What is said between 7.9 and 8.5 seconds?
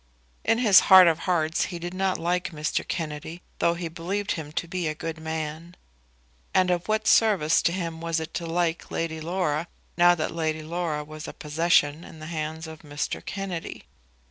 was it to